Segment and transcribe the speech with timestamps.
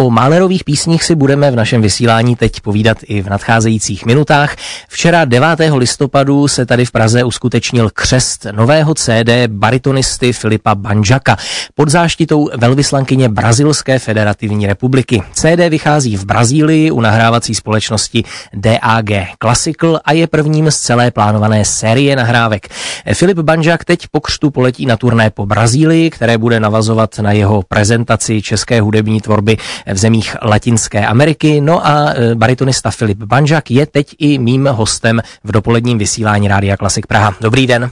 [0.00, 4.56] O Málerových písních si budeme v našem vysílání teď povídat i v nadcházejících minutách.
[4.88, 5.48] Včera 9.
[5.76, 11.36] listopadu se tady v Praze uskutečnil křest nového CD baritonisty Filipa Banžaka
[11.74, 15.22] pod záštitou velvyslankyně Brazilské federativní republiky.
[15.32, 18.24] CD vychází v Brazílii u nahrávací společnosti
[18.54, 19.10] DAG
[19.42, 22.68] Classical a je prvním z celé plánované série nahrávek.
[23.14, 27.62] Filip Banžak teď po křtu poletí na turné po Brazílii, které bude navazovat na jeho
[27.68, 29.56] prezentaci české hudební tvorby
[29.92, 31.60] v zemích Latinské Ameriky.
[31.60, 36.76] No a e, baritonista Filip Banžak je teď i mým hostem v dopoledním vysílání Rádia
[36.76, 37.34] Klasik Praha.
[37.40, 37.90] Dobrý den.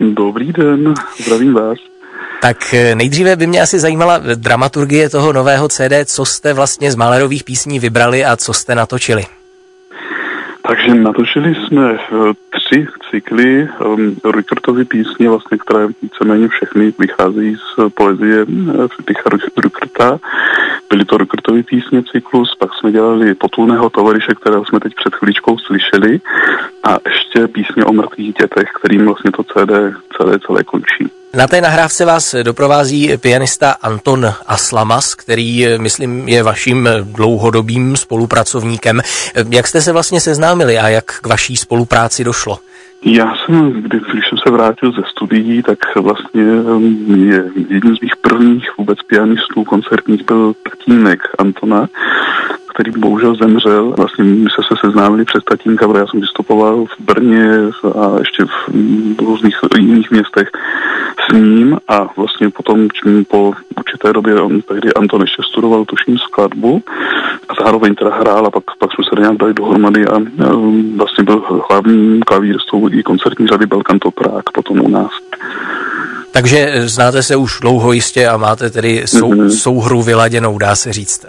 [0.00, 1.78] Dobrý den, zdravím vás.
[2.42, 6.94] Tak e, nejdříve by mě asi zajímala dramaturgie toho nového CD, co jste vlastně z
[6.94, 9.24] Malerových písní vybrali a co jste natočili.
[10.68, 11.98] Takže natočili jsme eh,
[12.50, 20.18] tři cykly um, Rickertovy písně, vlastně, které víceméně všechny vycházejí z poezie Friedricha eh,
[21.48, 26.20] Rickertovy písně cyklus, pak jsme dělali Potulného tovariše, kterého jsme teď před chvíličkou slyšeli
[26.84, 29.72] a ještě písně o mrtvých dětech, kterým vlastně to CD
[30.16, 31.10] celé celé končí.
[31.34, 39.00] Na té nahrávce vás doprovází pianista Anton Aslamas, který, myslím, je vaším dlouhodobým spolupracovníkem.
[39.50, 42.58] Jak jste se vlastně seznámili a jak k vaší spolupráci došlo?
[43.04, 48.00] Já jsem, když, když jsem se vrátil ze studií, tak vlastně um, je jedním z
[48.00, 51.88] mých prvních vůbec pianistů koncertních byl tatínek Antona,
[52.74, 53.94] který bohužel zemřel.
[53.96, 57.50] Vlastně my jsme se seznámili přes tatínka, protože já jsem vystupoval v Brně
[57.84, 60.48] a ještě v různých jiných městech
[61.30, 62.88] s ním a vlastně potom
[63.28, 66.82] po určité době on tehdy Anton ještě studoval tuším skladbu
[67.48, 70.18] a zároveň teda hrál a pak, pak jsme se nějak dali dohromady a
[70.96, 75.10] vlastně byl hlavním klavíristou i koncertní řady Belcanto Prague potom u nás.
[76.32, 79.48] Takže znáte se už dlouho jistě a máte tedy sou, mm-hmm.
[79.48, 81.26] souhru vyladěnou, dá se říct.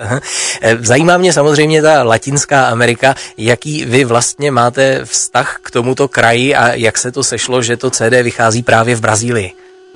[0.62, 6.56] Eh, zajímá mě samozřejmě ta Latinská Amerika, jaký vy vlastně máte vztah k tomuto kraji
[6.56, 9.52] a jak se to sešlo, že to CD vychází právě v Brazílii.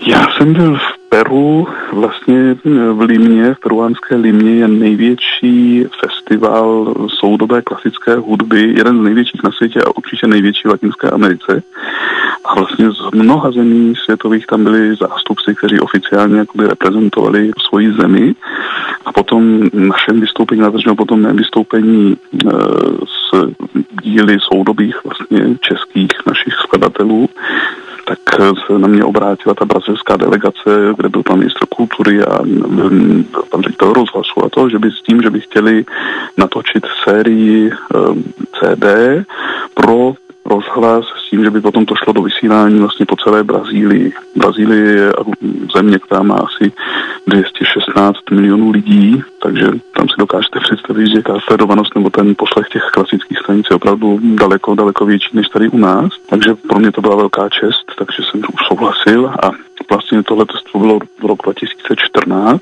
[0.07, 2.55] Já jsem byl v Peru, vlastně
[2.93, 9.51] v Limě, v peruánské Limě je největší festival soudobé klasické hudby, jeden z největších na
[9.51, 11.63] světě a určitě největší v Latinské Americe.
[12.45, 18.35] A vlastně z mnoha zemí světových tam byli zástupci, kteří oficiálně jakoby reprezentovali svoji zemi.
[19.05, 22.49] A potom našem vystoupení, navrženo potom mém vystoupení e,
[23.05, 23.53] s
[24.03, 27.29] díly soudobých vlastně českých našich skladatelů,
[28.23, 32.39] tak se na mě obrátila ta brazilská delegace, kde byl pan ministr kultury a
[33.49, 35.85] pan ředitel rozhlasu a to, že by s tím, že by chtěli
[36.37, 38.23] natočit sérii um,
[38.59, 38.85] CD
[39.73, 40.13] pro
[40.45, 44.13] rozhlas s tím, že by potom to šlo do vysílání vlastně po celé Brazílii.
[44.35, 45.13] Brazílie je
[45.75, 46.71] země, která má asi
[47.27, 49.65] 216 milionů lidí, takže
[49.97, 54.19] tam si dokážete představit, že ta sledovanost nebo ten poslech těch klasických stanic je opravdu
[54.23, 56.09] daleko, daleko větší než tady u nás.
[56.29, 59.51] Takže pro mě to byla velká čest, takže jsem už souhlasil a
[59.89, 62.61] vlastně tohle to bylo v rok 2014.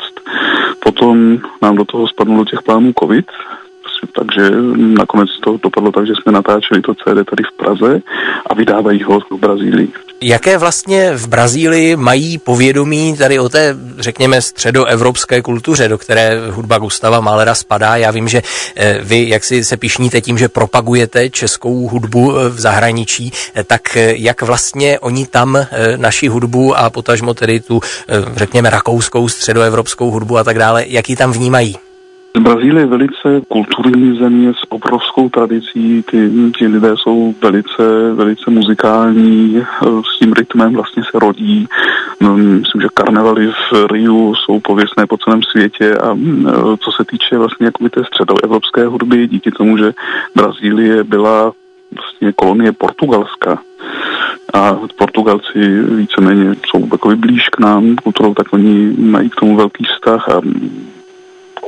[0.79, 3.25] Potom nám do toho spadlo těch plánů COVID,
[4.15, 8.01] takže nakonec to dopadlo tak, že jsme natáčeli to CD tady v Praze
[8.49, 9.93] a vydávají ho v Brazílii.
[10.23, 16.77] Jaké vlastně v Brazílii mají povědomí tady o té, řekněme, středoevropské kultuře, do které hudba
[16.77, 17.95] Gustava Malera spadá?
[17.95, 18.41] Já vím, že
[18.75, 23.63] eh, vy, jak si se pišníte tím, že propagujete českou hudbu eh, v zahraničí, eh,
[23.63, 25.65] tak jak vlastně oni tam
[25.95, 27.81] naši hudbu a potažmo tedy tu,
[28.35, 31.90] řekněme, rakouskou, středoevropskou hudbu a tak dále, jak ji tam vnímají?
[32.39, 39.63] Brazílie je velice kulturní země s obrovskou tradicí, ty, ty lidé jsou velice, velice muzikální,
[40.15, 41.67] s tím rytmem vlastně se rodí.
[42.21, 46.17] No, myslím, že karnevaly v Riu jsou pověstné po celém světě a
[46.79, 49.93] co se týče vlastně jakoby té středoevropské hudby, díky tomu, že
[50.35, 51.51] Brazílie byla
[51.95, 53.59] vlastně kolonie Portugalska,
[54.53, 59.83] a Portugalci víceméně jsou takový blíž k nám kulturou, tak oni mají k tomu velký
[59.83, 60.41] vztah a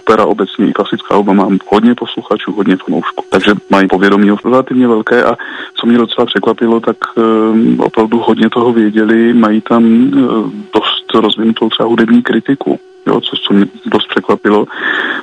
[0.04, 5.24] opera obecně i klasická hudba mám hodně posluchačů, hodně fanoušků, takže mají povědomí relativně velké
[5.24, 5.36] a
[5.76, 11.70] co mě docela překvapilo, tak um, opravdu hodně toho věděli, mají tam uh, dost rozvinutou
[11.70, 12.80] třeba hudební kritiku.
[13.08, 14.66] Jo, co, co mě dost překvapilo,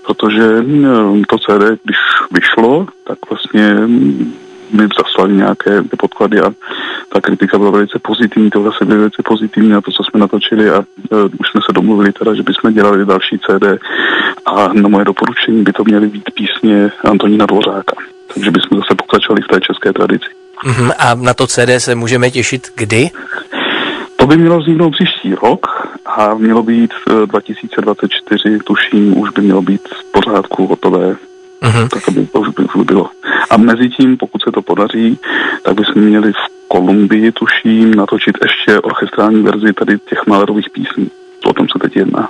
[0.07, 1.97] protože um, to CD, když
[2.31, 3.77] vyšlo, tak vlastně
[4.73, 6.51] mi zaslali nějaké podklady a
[7.13, 10.71] ta kritika byla velice pozitivní, to zase bylo velice pozitivní na to, co jsme natočili
[10.71, 10.85] a uh,
[11.41, 13.65] už jsme se domluvili teda, že bychom dělali další CD
[14.47, 17.97] a na moje doporučení by to měly být písně Antonína Dvořáka.
[18.35, 20.31] Takže bychom zase pokračovali v té české tradici.
[20.65, 20.93] Uh-huh.
[20.99, 23.11] A na to CD se můžeme těšit kdy?
[24.17, 25.67] To by mělo vzniknout příští rok
[26.07, 26.91] a mělo být
[27.27, 31.17] 2024, tuším, už by mělo být v pořádku hotové
[31.63, 31.89] Uh-huh.
[31.89, 33.11] Tak aby to už by bylo.
[33.51, 35.19] A mezi tím, pokud se to podaří,
[35.63, 41.11] tak bychom měli v Kolumbii, tuším, natočit ještě orchestrální verzi tady těch Malerových písní.
[41.45, 42.29] O tom se teď jedná.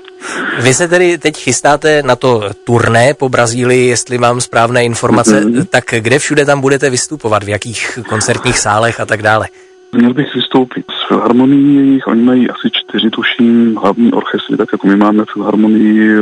[0.61, 5.67] Vy se tedy teď chystáte na to turné po Brazílii, jestli mám správné informace, mm-hmm.
[5.71, 9.47] tak kde všude tam budete vystupovat, v jakých koncertních sálech a tak dále?
[9.93, 14.87] Měl bych vystoupit s filharmonií jejich, oni mají asi čtyři, tuším, hlavní orchestry, tak jako
[14.87, 16.17] my máme filharmonii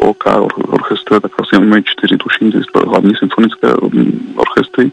[0.00, 0.24] FOK
[0.68, 2.52] orchestry, tak vlastně oni mají čtyři, tuším,
[2.88, 4.90] hlavní symfonické mm, orchestry.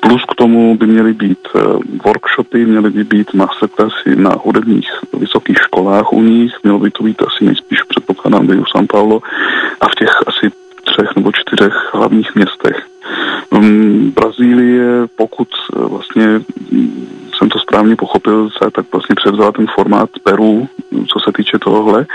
[0.00, 1.60] Plus k tomu by měly být eh,
[2.04, 7.22] workshopy, měly by být masterclassy na hudebních vysokých školách u nich, mělo by to být
[7.22, 9.20] asi nejspíš předpokládám v São Paulo
[9.80, 10.50] a v těch asi
[10.84, 12.93] třech nebo čtyřech hlavních městech.
[13.64, 16.26] Um, Brazílie, pokud eh, vlastně
[16.70, 17.06] mm,
[17.38, 20.68] jsem to správně pochopil, se tak vlastně převzala ten formát Peru,
[21.12, 22.06] co se týče tohohle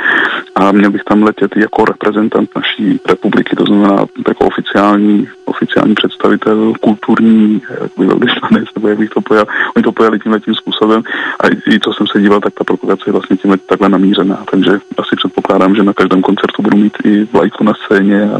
[0.55, 6.73] a měl bych tam letět jako reprezentant naší republiky, to znamená jako oficiální, oficiální představitel
[6.79, 7.61] kulturní,
[7.97, 9.45] velvyslanec, nebo jak bych to pojal.
[9.75, 11.03] Oni to pojali tím způsobem
[11.39, 14.71] a i co jsem se díval, tak ta propagace je vlastně tímhle takhle namířená, takže
[14.97, 18.39] asi předpokládám, že na každém koncertu budu mít i vlajku na scéně a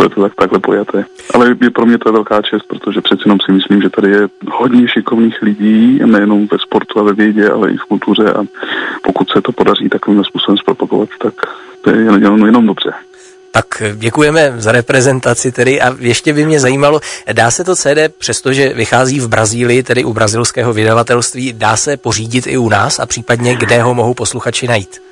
[0.00, 1.04] bude to tak takhle pojaté.
[1.34, 4.28] Ale je pro mě to velká čest, protože přeci jenom si myslím, že tady je
[4.52, 8.42] hodně šikovných lidí, nejenom ve sportu a ve vědě, ale i v kultuře a
[9.02, 11.34] pokud se to podaří takovým způsobem zpropagovat, tak
[11.80, 12.92] to je jenom, jenom dobře.
[13.52, 17.00] Tak děkujeme za reprezentaci tedy a ještě by mě zajímalo,
[17.32, 22.46] dá se to CD, přestože vychází v Brazílii, tedy u brazilského vydavatelství, dá se pořídit
[22.46, 25.02] i u nás a případně kde ho mohou posluchači najít?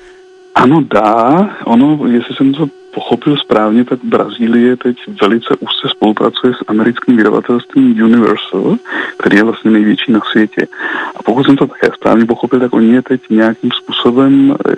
[0.55, 1.49] Ano, dá.
[1.65, 8.03] Ono, jestli jsem to pochopil správně, tak Brazílie teď velice úzce spolupracuje s americkým vydavatelstvím
[8.03, 8.77] Universal,
[9.17, 10.67] který je vlastně největší na světě.
[11.15, 14.73] A pokud jsem to také správně pochopil, tak oni je teď nějakým způsobem eh,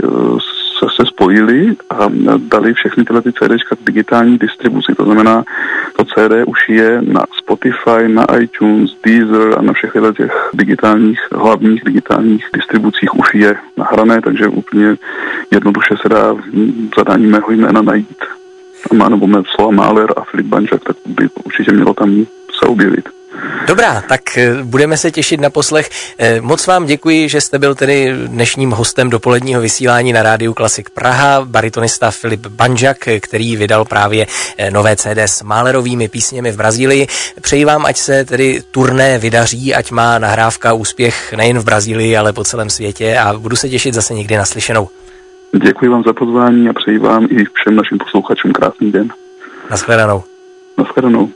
[0.81, 4.95] se, se spojili a dali všechny tyhle ty CDčka k digitální distribuci.
[4.95, 5.44] To znamená,
[5.98, 11.83] to CD už je na Spotify, na iTunes, Deezer a na všech těch digitálních, hlavních
[11.83, 14.95] digitálních distribucích už je nahrané, takže úplně
[15.51, 16.36] jednoduše se dá
[16.98, 18.25] zadání mého jména najít.
[18.94, 22.25] Má nebo mé slova Máler a Filip Banžak, tak by určitě mělo tam
[22.60, 23.21] se objevit.
[23.72, 25.90] Dobrá, tak eh, budeme se těšit na poslech.
[26.20, 30.90] Eh, moc vám děkuji, že jste byl tedy dnešním hostem dopoledního vysílání na rádiu Klasik
[30.90, 34.28] Praha, baritonista Filip Banžak, eh, který vydal právě
[34.74, 37.08] nové CD s Málerovými písněmi v Brazílii.
[37.42, 42.34] Přeji vám, ať se tedy turné vydaří, ať má nahrávka úspěch nejen v Brazílii, ale
[42.34, 44.90] po celém světě a budu se těšit zase někdy naslyšenou.
[45.64, 49.10] Děkuji vám za pozvání a přeji vám i všem našim posluchačům krásný den.
[49.70, 50.24] Naschledanou.
[50.78, 51.30] Naschledanou.